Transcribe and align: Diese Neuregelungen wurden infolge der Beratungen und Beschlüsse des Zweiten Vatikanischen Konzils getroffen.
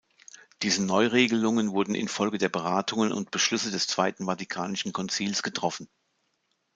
Diese 0.63 0.83
Neuregelungen 0.83 1.73
wurden 1.73 1.93
infolge 1.93 2.39
der 2.39 2.49
Beratungen 2.49 3.11
und 3.11 3.29
Beschlüsse 3.29 3.69
des 3.69 3.85
Zweiten 3.85 4.25
Vatikanischen 4.25 4.93
Konzils 4.93 5.43
getroffen. 5.43 5.87